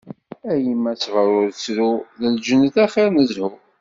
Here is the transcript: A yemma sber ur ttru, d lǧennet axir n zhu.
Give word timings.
A 0.51 0.53
yemma 0.63 0.93
sber 1.03 1.27
ur 1.39 1.47
ttru, 1.51 1.91
d 2.19 2.21
lǧennet 2.35 2.75
axir 2.83 3.09
n 3.11 3.17
zhu. 3.33 3.49